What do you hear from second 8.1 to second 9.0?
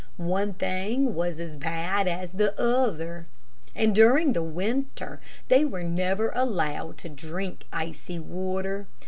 water.